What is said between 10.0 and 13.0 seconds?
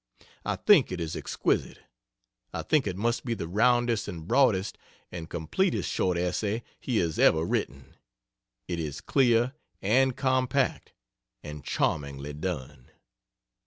compact, and charmingly done.